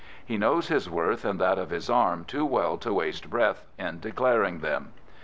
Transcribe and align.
He 0.25 0.35
knows 0.35 0.67
his 0.69 0.89
worth 0.89 1.23
and 1.23 1.39
that 1.39 1.59
of 1.59 1.69
his 1.69 1.87
arm 1.87 2.25
too 2.25 2.43
well 2.43 2.75
to 2.75 2.91
waste 2.91 3.29
breath 3.29 3.65
in 3.77 3.99
declaring 3.99 4.61
them. 4.61 4.93